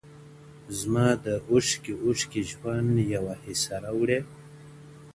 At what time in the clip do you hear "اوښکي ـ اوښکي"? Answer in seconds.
1.49-2.41